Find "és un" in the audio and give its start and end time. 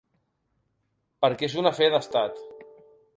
1.49-1.71